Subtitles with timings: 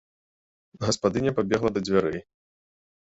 [0.85, 2.19] Гаспадыня пабегла да дзвярэй.